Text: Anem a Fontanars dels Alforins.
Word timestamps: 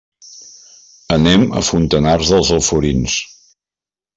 Anem 1.17 1.45
a 1.59 1.63
Fontanars 1.67 2.33
dels 2.35 2.51
Alforins. 2.59 3.21